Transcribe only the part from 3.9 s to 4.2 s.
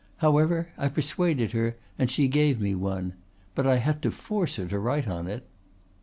to